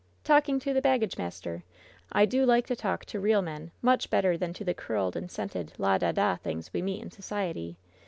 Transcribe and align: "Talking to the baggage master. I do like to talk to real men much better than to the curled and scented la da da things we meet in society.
"Talking 0.23 0.59
to 0.61 0.73
the 0.73 0.81
baggage 0.81 1.19
master. 1.19 1.63
I 2.11 2.25
do 2.25 2.43
like 2.43 2.65
to 2.65 2.75
talk 2.75 3.05
to 3.05 3.19
real 3.19 3.43
men 3.43 3.69
much 3.83 4.09
better 4.09 4.35
than 4.35 4.51
to 4.53 4.63
the 4.63 4.73
curled 4.73 5.15
and 5.15 5.29
scented 5.29 5.73
la 5.77 5.99
da 5.99 6.11
da 6.11 6.37
things 6.37 6.73
we 6.73 6.81
meet 6.81 7.03
in 7.03 7.11
society. 7.11 7.77